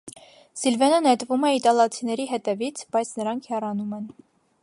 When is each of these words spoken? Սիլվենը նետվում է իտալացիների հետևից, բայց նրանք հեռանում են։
Սիլվենը 0.61 1.01
նետվում 1.07 1.45
է 1.49 1.51
իտալացիների 1.57 2.27
հետևից, 2.33 2.83
բայց 2.97 3.13
նրանք 3.23 3.49
հեռանում 3.53 3.97
են։ 3.99 4.13